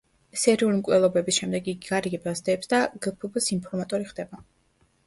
[0.43, 4.45] სერიული მკვლელობების შემდეგ იგი გარიგებას დებს და გფბ-ს ინფორმატორი ხდება.